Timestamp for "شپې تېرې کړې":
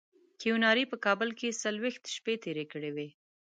2.15-2.91